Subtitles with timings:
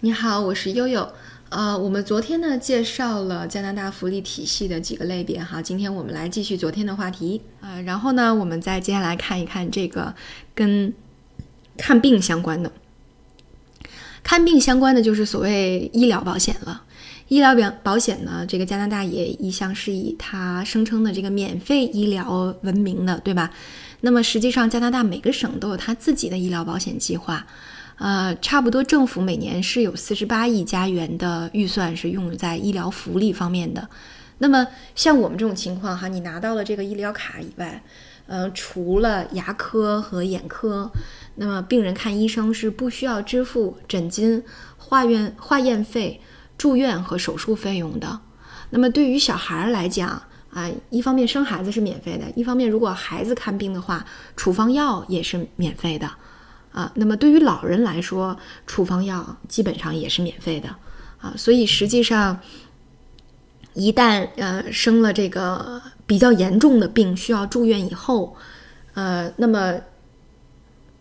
[0.00, 1.10] 你好，我是悠悠。
[1.48, 7.42] 呃，我们昨天呢介绍了加拿大福利体系的几个类别哈，今天我们来继续昨天的话题。
[7.60, 10.14] 呃，然后呢，我们再接下来看一看这个
[10.54, 10.94] 跟
[11.76, 12.70] 看病相关的。
[14.22, 16.84] 看病相关的就是所谓医疗保险了。
[17.26, 23.50] 医疗保保险呢，这个加拿大也一向是以它声称的这个免费医疗闻名的，对吧？
[24.02, 27.44] 那么实际上，加拿大每个省都有它自己的医疗保险计划。
[27.98, 33.88] 呃，差不多政府每年是有四十八亿加元的预算是用在医疗福利方面的。
[34.38, 37.82] 那么像我们这种情况哈，你拿到了这个医疗卡以外，
[38.28, 40.88] 呃，除了牙科和眼科，
[41.34, 44.44] 那么病人看医生是不需要支付诊金、
[44.76, 46.20] 化验化验费、
[46.56, 48.20] 住院和手术费用的。
[48.70, 54.06] 那么对于小孩来讲啊，一方面生孩子是免费的，一方面如果孩子看病的话，
[54.36, 56.08] 处方药也是免费的。
[56.78, 60.68] 啊，那么对于老人来说，处方药基本上也是免费的
[61.20, 62.38] 啊，所以实际上，
[63.74, 68.36] 一旦呃生了这个比较严重的病需要住院以后，
[68.94, 69.80] 呃，那么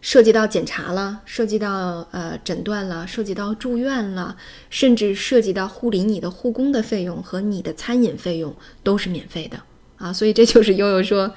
[0.02, 4.36] 涉及到检查了，涉及到呃诊断了，涉及到住院了，
[4.72, 9.60] 甚至涉及到护理你的护工的费用和你的餐饮费用都是免费的
[10.00, 11.32] 啊，所以这就是悠悠说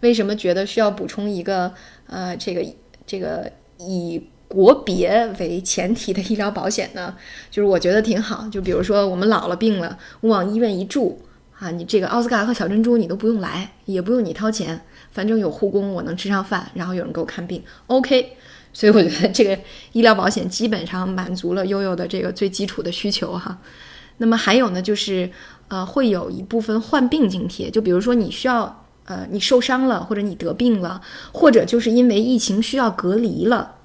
[0.00, 1.72] 为什么觉得需要补充一个
[2.08, 2.62] 呃这个
[3.06, 3.50] 这个。
[3.78, 7.14] 以国别为前提的医疗保险呢，
[7.50, 8.48] 就是我觉得挺好。
[8.48, 11.20] 就比如说我们老了病了，我往医院一住
[11.58, 18.36] 啊，你这个奥斯卡和小珍珠你都不用来，也不用你掏钱，反正有护工，我能吃上饭，然后有人给我看病，OK。
[18.72, 19.58] 所以我觉得这个
[19.92, 23.58] 医疗保险基本上满足了悠悠的这个最基础的需求哈。
[24.18, 25.30] 那么还有呢，就是
[25.68, 28.84] 呃会有一部分患病津贴，就比如说你需要。
[29.06, 31.00] 呃，你受伤了，或者你得病了，
[31.32, 33.76] 或者就是因为疫情需要隔离了，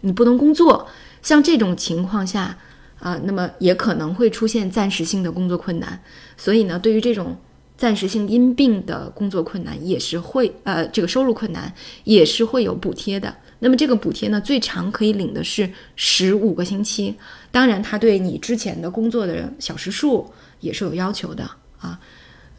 [0.00, 0.88] 你不能工作，
[1.22, 2.56] 像这种情况下，
[3.00, 6.00] 啊，那么也可能会出现暂时性的工作困难。
[6.36, 7.36] 所以呢，对于这种
[7.76, 11.72] 暂时性因病的工作困难，也是会呃，这个收入困难
[12.04, 13.34] 也是会有补贴的。
[13.58, 17.14] 那么这个补贴呢，最长可以领的是十五个星期。
[17.50, 21.98] 当然，它对你之前的工作的小时数也是有要求的啊。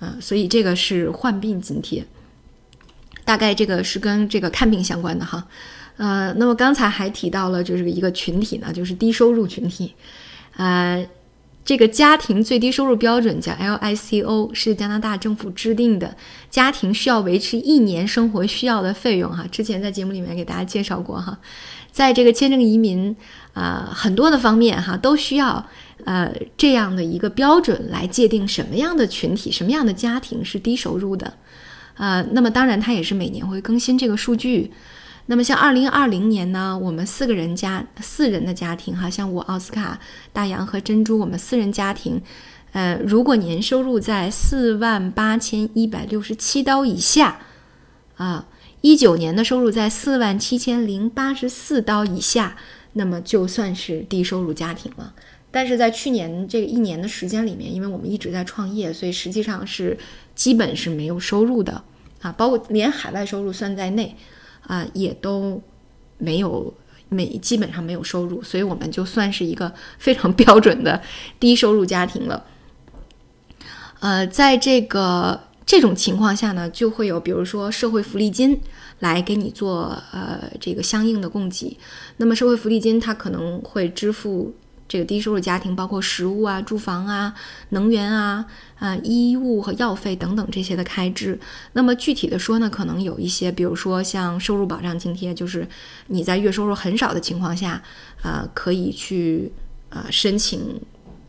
[0.02, 2.04] 啊，所以这个是患病津贴，
[3.24, 5.48] 大概这个是跟这个看病相关的哈。
[5.98, 9.94] 呃，那么刚才还提到了，就是一个群体呢，就是低收入群体。
[10.56, 11.08] 呃，
[11.64, 16.16] 这个家庭最低收入标准叫 LICO，是加拿大政府制定的
[16.50, 19.46] 家庭需要维持一年生活需要的费用哈。
[19.52, 21.38] 之前在节目里面给大家介绍过哈，
[21.92, 23.16] 在这个签证移民
[23.54, 25.64] 啊很多的方面哈都需要。
[26.06, 31.34] 呃，这样的一个标准来界定什么样的群体、什么样的家庭是低收入的，
[31.96, 34.72] 呃，那么当然它也是每年会更新这个数据。
[35.28, 40.00] 那么像二零二零年呢，我们四个人家四人的家庭哈，像我奥斯卡、
[40.34, 42.22] 大洋和珍珠，我们四人家庭，
[42.74, 47.40] 呃，如果年收入在四万八千一百六十七刀以下，
[48.18, 48.48] 啊，
[48.82, 52.58] 一九年的收入在四万七千零八十四刀以下，
[52.94, 55.14] 那么就算是低收入家庭了。
[55.54, 59.98] 但是在去年这一年的时间里面，因为我们一直在创业，所以实际上是
[60.34, 61.84] 基本是没有收入的
[62.22, 64.16] 啊，包括连海外收入算在内
[64.66, 65.62] 啊，也都
[66.18, 66.74] 没有
[67.10, 71.02] 没基本上没有收入，所以我们就算是一个非常标准的
[71.38, 72.46] 低收入家庭了。
[74.00, 78.58] 呃，在这个这种情况下呢，就会有比如说社会福利金
[79.00, 81.78] 来给你做呃这个相应的供给，
[82.16, 84.56] 那么社会福利金它可能会支付。
[84.92, 87.34] 这个低收入家庭包括食物啊、住房啊、
[87.70, 88.46] 能源啊、
[88.78, 91.40] 啊衣物和药费等等这些的开支。
[91.72, 95.66] 那么具体的说呢，可能有一些，比如说像收入保障津贴，就是
[96.08, 97.82] 你在月收入很少的情况下，
[98.22, 99.50] 啊，可以去
[99.90, 100.60] 啊申请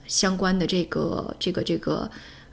[0.09, 2.11] 相关的这个这个这个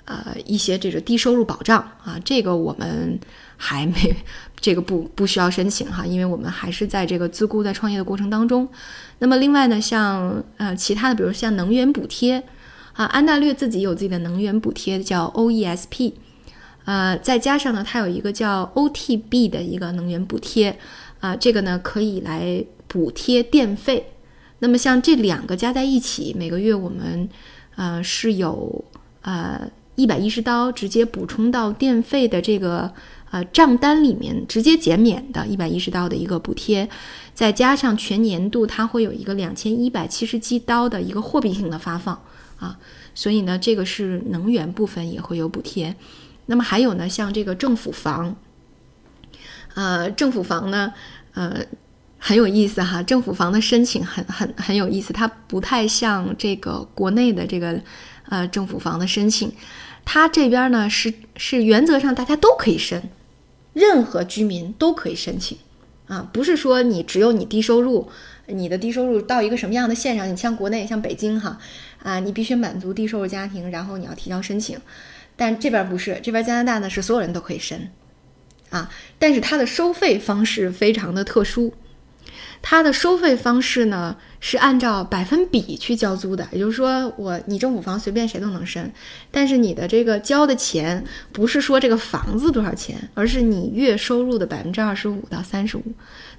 [0.10, 2.20] 呃一些这个低收入保障啊。
[2.26, 3.18] 这个我们
[3.56, 3.94] 还没
[4.60, 8.68] 这个不不需要申请哈，因为我们还是在这个自雇在创业的过程当中。
[9.20, 12.44] 那么另外呢，像呃其他的，比如像能源补贴，
[12.94, 16.14] 啊，安大略自己有自己的能源补贴，叫 OESP，
[16.86, 20.78] 呃，再加上呢，它有一个叫 OTB 的一个能源补贴，
[21.20, 24.12] 啊，这个呢可以来补贴电费。
[24.60, 27.30] 那么像这两个加在一起，每个月我们
[27.76, 28.84] 呃是有
[29.22, 32.92] 呃一百一十刀直接补充到电费的这个。
[33.32, 36.90] 呃，账单里面直接减免的一百一十刀的一个补贴，
[37.32, 42.20] 再加上全年度它会有一个两千一百七十七刀的一个货币性的发放
[42.58, 42.80] 啊，
[43.14, 45.96] 所以呢，这个是能源部分也会有补贴。
[46.48, 48.36] 那么还有呢，像这个政府房，
[49.76, 50.92] 呃，政府房呢，
[51.36, 51.64] 呃，
[52.18, 57.80] 很有意思哈，政府房的申请很很很有意思，它不太像这个国内的这个
[58.30, 59.52] 呃政府房的申请，
[60.06, 63.10] 它这边呢是是原则上大家都可以申，
[63.74, 65.58] 任何居民都可以申请。
[66.08, 68.10] 啊，不是说你只有你低收入，
[68.48, 71.60] 你的低收入到一个什么样的线上，你像国内像北京哈
[72.02, 74.80] 啊，你必须满足低收入家庭，然后你要提交申请，
[75.36, 77.92] 但这边不是，这边加拿大呢是所有人都可以申。
[78.72, 78.90] 啊，
[79.20, 81.74] 但是它的收费方式非常的特殊。
[82.62, 88.92] 它的收费方式呢是按照百分比去交租的，也就是说，我你政府房随便谁都能申，
[89.32, 95.84] 但是你的这个交的钱不是说这个房子多少钱，而是你月收入的百分之二十五到三十五，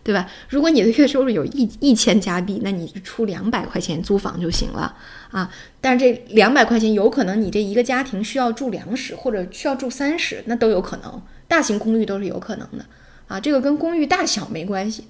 [0.04, 0.28] 对吧？
[0.48, 4.94] 如果你的月收入有一一千加币，那你出两百块钱租房就行了
[5.30, 5.50] 啊。
[5.80, 12.84] 但是这两百块钱有可能你这一个家庭需要住两室或者需要住三室，那都有可能，大型公寓都是有可能的
[13.26, 13.40] 啊。
[13.40, 15.04] 这个跟公寓大小没关系。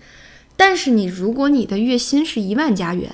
[0.61, 3.11] 但是你如果你的月薪是一万加元，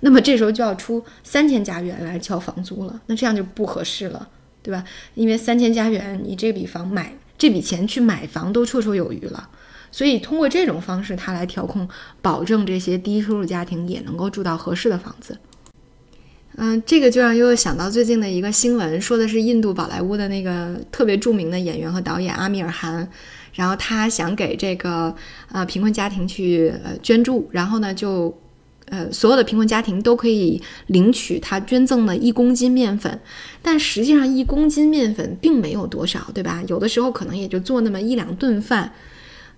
[0.00, 4.28] 那么这时候就要出三千加元来交房租了，那这样就不合适了，
[4.62, 4.84] 对吧？
[5.14, 9.48] 因为三千加元，你这笔房买这笔钱去买房都绰绰有余了。
[9.90, 11.88] 所以通过这种方式，它来调控，
[12.20, 15.38] 保证这些低收入家庭也能够住到合适的房子。
[16.56, 23.08] 嗯，这个就让悠悠想到最近的一个新闻，说的是印度宝莱坞的那个特别著名的演员和导演阿米尔汗。
[23.54, 25.14] 然后他想给这个
[25.50, 28.34] 呃贫困家庭去呃捐助，然后呢就
[28.86, 33.20] 呃所有的贫困家庭都可以领取他捐赠的一公斤面粉，
[33.60, 36.62] 但实际上一公斤面粉并没有多少，对吧？
[36.66, 38.92] 有的时候可能也就做那么一两顿饭，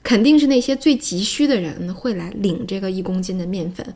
[0.03, 3.95] 肯定是那些最急需的人会来领这个一公斤的面粉，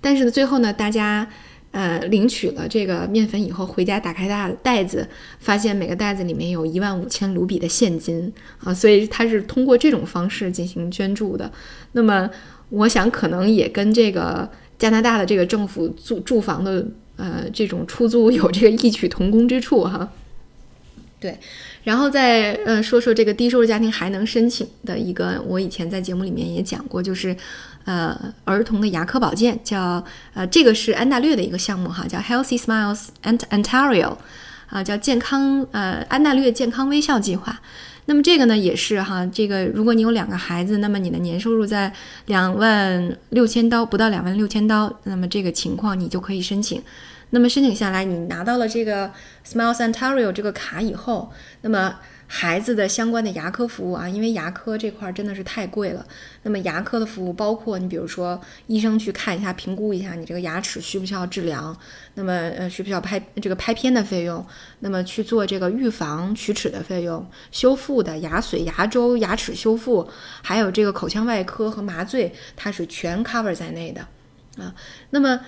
[0.00, 1.28] 但是呢最后呢大家。
[1.74, 5.08] 呃，领取了这个面粉以后，回家打开大袋子，
[5.40, 8.32] 发现每个袋子里面有一万五千卢比的现金
[8.62, 11.50] 啊，所以他是通过这种方式进行捐助的。
[11.90, 12.30] 那么，
[12.68, 14.48] 我想可能也跟这个
[14.78, 16.86] 加拿大的这个政府住住房的
[17.16, 20.12] 呃这种出租有这个异曲同工之处哈。
[21.18, 21.36] 对，
[21.82, 27.36] 然后再呃说说这个低收入家庭还能申请的一个，我以前在节目里面也讲过，就是。
[27.84, 34.16] 呃，儿童的牙科保健叫呃，这个是安大略的一个项目哈，叫 Healthy Smiles and Ontario，
[34.70, 37.60] 啊，叫健康呃安大略健康微笑计划。
[38.06, 41.92] 那么这个呢也是哈，这个如果你有两个孩子，那么你的年收入在
[42.26, 46.82] 两万六千刀不到两万六千刀，那么这个情况你就可以申请。
[47.34, 49.10] 那么申请下来，你拿到了这个
[49.44, 51.30] Smiles Ontario 这个卡以后，
[51.62, 51.96] 那么。
[52.26, 56.04] 孩子的相关的牙科服务啊，因为牙科这块真的是太贵了。
[56.42, 61.76] 那么牙科的服务包括你比如说医生去看一下、评估一下你这个牙齿需不需要治疗，
[62.14, 64.44] 那么呃需不需要拍这个拍片的费用，
[64.80, 70.08] 那么去做这个预防龋齿的费用、修复的牙髓、牙周、牙齿修复，
[70.42, 74.00] 还有这个口腔外科和麻醉，它是全 cover 在内的
[74.64, 74.74] 啊。
[75.10, 75.38] 那么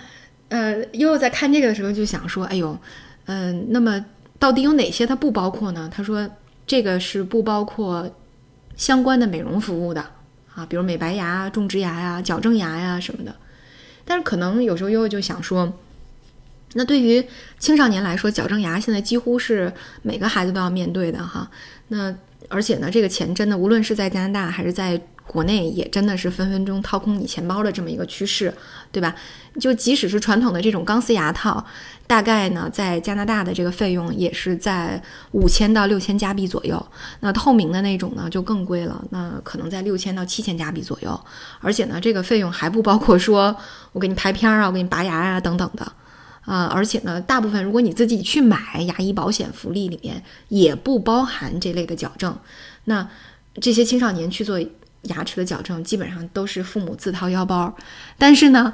[0.49, 2.79] 呃，悠悠在看这个的时候就想说，哎呦，
[3.27, 4.05] 嗯，那么
[4.39, 5.91] 到底有哪些它不包括呢？
[5.93, 6.29] 他说。
[6.69, 8.11] 这个是不包括
[8.77, 10.05] 相关的美容服务的
[10.53, 13.33] 啊，比如美白牙、种植牙呀、矫正牙呀什么的。
[14.05, 15.73] 但是可能有时候悠悠就想说，
[16.75, 17.25] 那对于
[17.61, 19.73] 青少年来说，矫正牙现在几乎是
[20.03, 21.49] 每个孩子都要面对的哈。
[21.87, 22.13] 那
[22.49, 25.01] 而且呢，这个钱真的无论是在加拿大还是在。
[25.29, 28.55] 国内也真的是分分钟掏空你钱包的这么一个趋势，
[28.93, 29.15] 对吧？
[29.61, 31.65] 就即使是传统的这种钢丝牙套，
[32.07, 35.03] 大概呢在加拿大的这个费用也是在
[35.33, 36.87] 五千到六千加币左右。
[37.21, 41.19] 那透明的那种呢就更贵了，那可能在六千到七千加币左右。
[41.61, 43.55] 而且呢，这个费用还不包括说
[43.93, 45.91] 我给你拍片儿啊，我给你拔牙啊等等的
[46.45, 46.67] 啊。
[46.67, 52.37] 而且呢，大部分如果你自己去买牙医保险福利里面也不包含这类的矫正。
[52.85, 53.09] 那
[53.61, 54.61] 这些青少年去做。
[55.07, 57.75] 牙齿的矫正基本上都是父母自掏腰包，
[58.19, 58.73] 但是呢，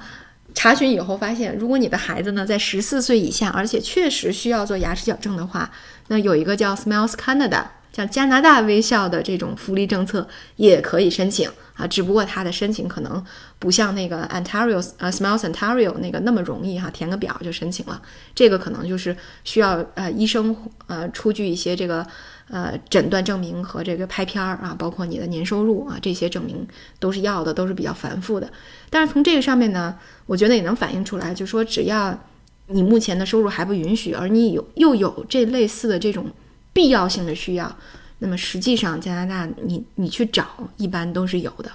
[0.55, 5.71] 查询以后发现，如果你的孩子呢在十四岁以下，而且确实需要做牙齿矫正的话，
[6.09, 13.25] 那有一个叫 Smiles Canada，像加拿大微笑的这种福利政策也可以申请啊，只不过它的申请可能
[13.59, 18.01] 不像那个 Ontario 呃 Smiles Ontario 那个那么容易哈，填个表就申请了，
[18.35, 20.57] 这个可能就是需要呃医生
[20.87, 22.07] 呃出具一些这个。
[22.49, 26.67] 呃，诊断证明和这个拍片儿啊，包括你的年收入啊，这些证明
[26.99, 28.51] 都是要的，都是比较繁复的。
[28.91, 29.97] 但是从这个上面呢，
[30.27, 32.19] 我觉得也能反映出来，就说只要
[32.67, 36.27] 你目前的收入还不允许，而你有又有这类似的这种
[36.73, 37.77] 必要性的需要，
[38.19, 41.71] 那么实际上加拿大你你去找一般都是有的。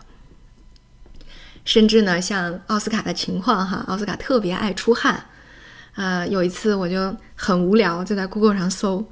[1.66, 5.26] 甚至呢，像奥斯卡的情况哈，奥斯卡特别爱出汗，
[5.96, 9.06] 呃，有一次我就很无聊，就在 Google 上搜。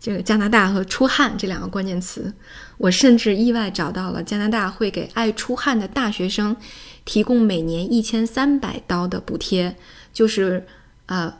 [0.00, 2.32] 这个加拿大和出汗这两个关键词，
[2.78, 6.56] 我甚至意外找到了加拿大会给爱出汗的大学生
[7.04, 9.76] 提供每年一千三百刀的补贴，
[10.10, 10.66] 就是
[11.04, 11.32] 呃，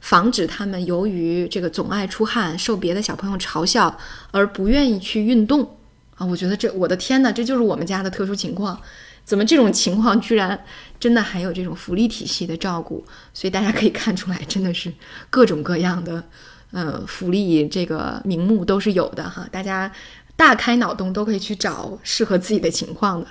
[0.00, 3.98] 防止他们由于这个总爱出汗受别的小朋友嘲笑
[4.30, 5.76] 而不愿意去运动
[6.16, 6.24] 啊！
[6.24, 8.80] 我觉得这我的天呐，这就是我们家的特殊情况，
[9.24, 10.58] 怎么这种情况居然
[11.00, 13.04] 真的还有这种福利体系的照顾？
[13.34, 14.92] 所以大家可以看出来，真的是
[15.30, 16.22] 各种各样的。
[16.70, 19.90] 呃，福利这个名目都是有的哈，大家
[20.36, 23.26] 大开脑洞都可以去找适合自己的情况的。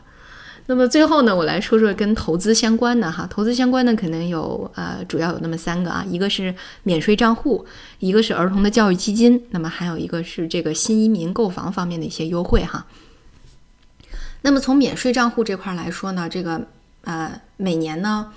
[0.68, 7.66] 那么最后呢，我来说说跟投资相关的哈，投资相关的可能有呃，主要有那么三个啊，一个是免税账户，
[8.00, 12.86] 一个是儿童的教育基金，那么还有一个是这个新移民购房方面的一些优惠哈。
[14.42, 16.68] 那么从免税账户这块来说呢，这个
[17.06, 18.32] 呃每年呢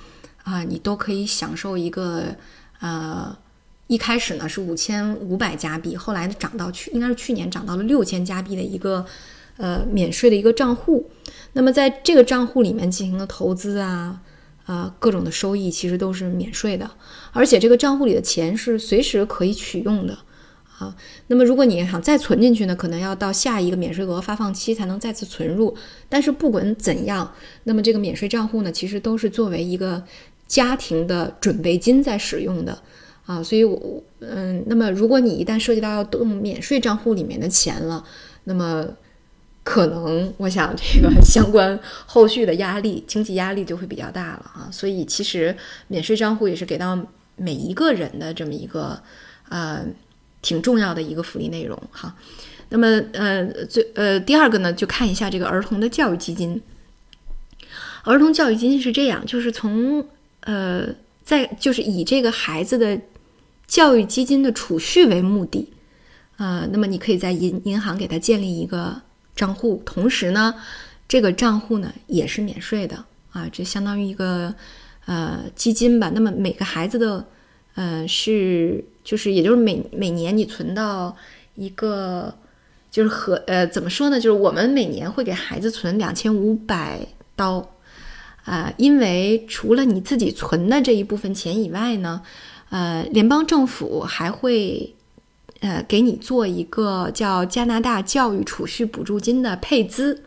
[0.45, 2.25] 啊，你都可以享受一个
[2.81, 3.37] 呃。
[3.91, 9.05] 一开始呢是五千五百加币，后来涨到去应该是去年涨到了六千加币的一个
[9.61, 11.11] 呃免税的一个账户。
[11.53, 14.21] 那么在这个账户里面进行的投资啊，
[14.67, 16.91] 呃各种的收益其实都是免税的，
[17.33, 20.19] 而且这个账户里的钱是随时可以取用的
[20.79, 20.97] 啊。
[21.27, 25.77] 那么如果你想再存进去呢，可能要到下一个免税额发放期才能再次存入。
[26.09, 27.33] 但是不管怎样，
[27.65, 30.03] 那么这个免税账户呢，其实都是作为一个
[30.47, 32.79] 家庭的准备金在使用的。
[33.27, 38.05] 啊，所以，我嗯，那么如果你一旦涉及到要动免税账户里面的钱了，
[38.43, 38.85] 那么
[39.63, 44.69] 可能我想这个相关后续的压力、经济压力就会比较大了啊。
[44.73, 45.57] 所以，其实
[45.89, 46.99] 免税账户也是给到
[47.37, 49.01] 每一个人的这么一个
[49.49, 49.85] 呃
[50.43, 52.15] 挺重要的一个福利内容哈。
[52.71, 56.61] 那么，呃，最呃第二个呢，就看一下这个儿童的教育基金。
[58.05, 60.05] 儿童教育基金是这样，就是从
[60.41, 60.87] 呃
[61.23, 63.01] 在就是以这个孩子的。
[63.71, 65.73] 教育基金的储蓄为目的，
[66.39, 69.01] 啊，那么你可以在银银行给他建立一个
[69.35, 70.55] 账户，同时呢，
[71.09, 74.55] 这个账户呢也是免税的啊，这相当于一个
[75.07, 76.11] 呃基金吧。
[76.15, 77.27] 那么每个孩子的
[77.75, 81.17] 呃是就是也就是每每年你存到
[81.55, 82.35] 一个
[82.91, 84.21] 就是和呃怎么说呢？
[84.21, 87.71] 就是我们每年会给孩子存两千五百刀
[88.45, 92.23] 啊，因为除了你自己存的这一部分钱以外呢。
[92.73, 94.95] 呃，联邦政府还会，
[95.61, 100.23] 呃，给你做一个叫加拿大教育储蓄补助金的配资，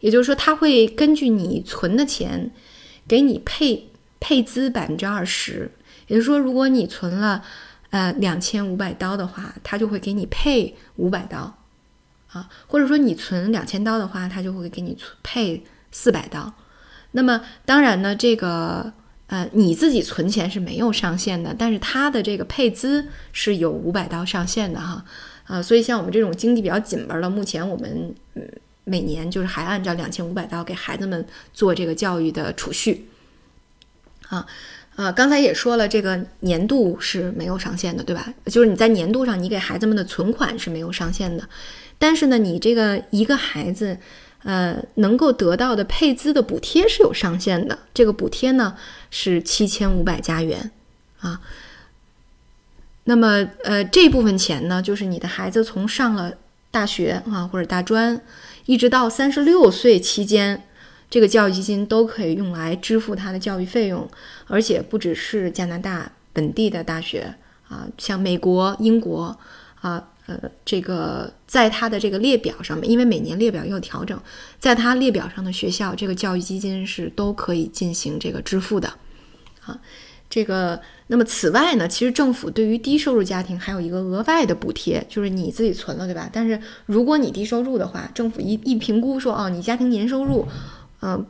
[0.00, 2.50] 也就是说，他会根据你存的钱，
[3.08, 3.90] 给你配
[4.20, 5.70] 配资百分之二十。
[6.08, 7.42] 也就是说，如果你存了
[7.88, 11.56] 呃两千五百刀的话，他就会给你配五百刀，
[12.32, 16.52] 啊，或者说你存两千刀的话，他就会给你配四百刀。
[17.12, 18.92] 那么，当然呢，这个。
[19.30, 25.04] 呃，你自己存钱是没有上限的，但是它的这个配资是有五百刀上限的哈，
[25.44, 28.12] 啊，所以像我们这种经济比较紧巴的，目前我们
[28.82, 33.06] 每年就是还按照两千五百刀给孩子们做这个教育的储蓄，
[34.30, 34.44] 啊，
[34.96, 38.34] 呃，刚才也说了，这个年度是没有上限的，对吧？
[38.46, 41.48] 就是你在年度上你给孩子们的存款是没有上限的，
[41.98, 43.96] 但是呢，你这个一个孩子。
[44.42, 48.74] 呃，能够得到的配资的补贴是有上限的，这个补贴呢
[49.10, 50.70] 是七千五百加元
[51.20, 51.40] 啊。
[53.04, 56.32] 那么，呃，这部分钱呢，就是你的孩子从上了
[56.70, 58.18] 大学啊或者大专，
[58.64, 60.62] 一直到三十六岁期间，
[61.10, 64.08] 这个教育基金都可以用来支付他的教育费用，
[64.46, 67.34] 而且不只是加拿大本地的大学
[67.68, 69.38] 啊，像美国、英国
[69.82, 70.08] 啊。
[70.30, 74.16] 呃，这个在它的这个列表上面，因为每年列表也有调整，
[74.60, 78.88] 在它列表上的学校，这个教育基金是都可以进行这个支付的，
[79.64, 79.80] 啊，
[80.28, 86.30] 这个那么此外呢，其实政府对于低收入家庭还有一个额外的补贴，就是你自己存了，对吧？
[86.32, 90.46] 但是如果你低收入的话，政府一一评估说，哦，你家庭年收入，
[91.02, 91.26] 嗯，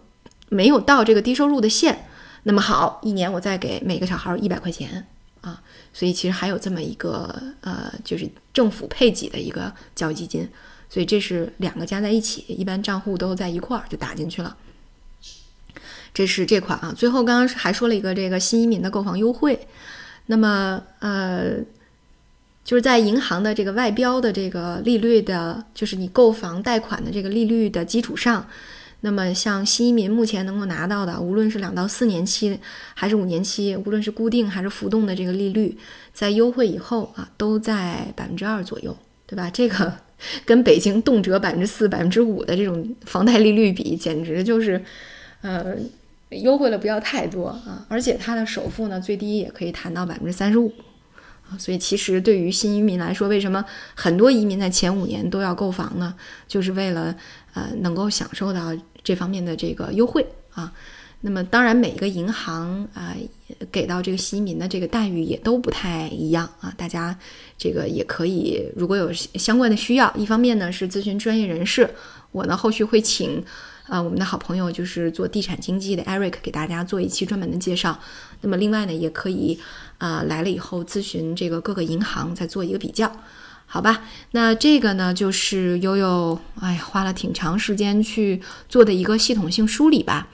[0.50, 2.04] 没有到这个低收入的线，
[2.42, 5.06] 那么好，一年我再给每个小孩一百块钱。
[5.40, 10.48] 啊，所以其实还有这么一个呃，就是政府配给的一个教育基金，
[10.88, 14.56] 所以这是两个加在一起，一般账户都在一块儿就打进去了。
[16.12, 19.66] 这是这款啊，最后刚刚还说了一个这个新移民的购房优惠，
[20.26, 21.54] 那么呃，
[22.64, 28.46] 就是在银行的这个外标的这个利率的，就是你购房贷款的这个利率的基础上。
[29.02, 32.58] 那么，像新移民目前能够拿到的，无论是两到四年期
[32.94, 35.76] 还是五年期，无论是固定还是浮动的这个利率，
[36.12, 38.94] 在优惠以后啊，都在百分之二左右，
[39.26, 39.48] 对吧？
[39.50, 39.92] 这个
[40.44, 44.84] 跟北京动辄百分之四、百分之五的这种房贷利率比，简直就是，
[45.40, 45.74] 呃，
[46.28, 47.86] 优惠了不要太多啊！
[47.88, 50.70] 而且它的首付呢，最低也可以谈到百分之三十五
[51.58, 53.64] 所以其实对于新移民来说，为什么
[53.94, 56.14] 很多移民在前五年都要购房呢？
[56.46, 57.14] 就是为了
[57.54, 60.72] 呃能够享受到这方面的这个优惠啊。
[61.22, 63.14] 那么当然，每一个银行啊
[63.70, 66.72] 给到这个新移民的这个待遇也都不太一样啊。
[66.78, 67.14] 大家
[67.58, 71.90] 这个也可以，如果有相关的需要，一方面呢是咨询专业人士，
[72.32, 73.44] 我呢后续会请
[73.90, 77.98] 啊我们的好朋友就是做地产经济的 Eric 给大家做一期专门的介绍。
[78.40, 79.58] 那么另外呢也可以
[79.98, 83.12] 啊来了以后咨询这个各个银行再做一个比较，
[83.66, 84.04] 好吧？
[84.30, 90.28] 那这个呢就是悠悠哎花了挺长时间去做的一个系统性梳理吧。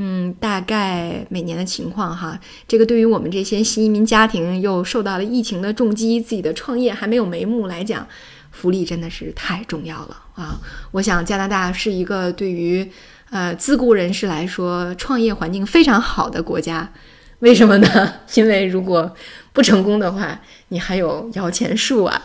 [0.00, 2.38] 嗯，大概每年的情况哈，
[2.68, 8.06] 这个对于我们这些新移民家庭又受到了疫情的重击，自己的创业还没有眉目来讲，
[8.50, 10.58] 福利真的是太重要了啊！
[10.92, 12.90] 我想加拿大是一个对于
[13.30, 16.92] 呃自雇人士来说创业环境非常好的国家，
[17.40, 18.14] 为什么呢？
[18.34, 19.14] 因为如果
[19.52, 22.22] 不成功的话，你还有摇钱树啊，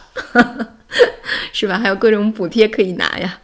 [1.53, 1.77] 是吧？
[1.77, 3.39] 还有各种补贴可以拿呀，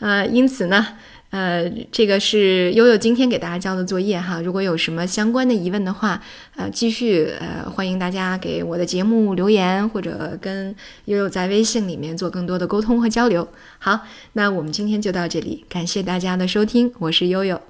[0.00, 0.86] 呃，因此呢。
[1.30, 4.40] 呃，这个是悠悠今天给大家交的作业哈。
[4.40, 6.20] 如果有什么相关的疑问的话，
[6.56, 13.46] 呃，继续呃，欢迎大家给我的节目留言，或者跟悠悠在微信里面做更多的沟通和交流。
[13.78, 14.00] 好，
[14.32, 17.60] 那我们今天就到这里，感谢大家的收听，我是悠悠。